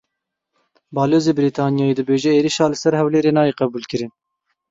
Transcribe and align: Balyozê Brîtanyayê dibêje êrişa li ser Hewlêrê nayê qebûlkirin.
Balyozê 0.95 1.31
Brîtanyayê 1.37 1.93
dibêje 1.97 2.31
êrişa 2.39 2.65
li 2.71 2.77
ser 2.81 2.93
Hewlêrê 2.99 3.31
nayê 3.37 3.53
qebûlkirin. 3.59 4.11